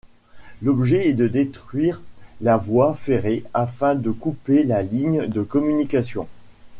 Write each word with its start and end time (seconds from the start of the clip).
L'objet 0.63 1.09
est 1.09 1.13
de 1.13 1.27
détruire 1.27 2.01
la 2.41 2.57
voie 2.57 2.95
ferrée 2.95 3.43
afin 3.53 3.93
de 3.93 4.09
couper 4.09 4.63
la 4.63 4.81
ligne 4.81 5.27
de 5.27 5.43
communication. 5.43 6.27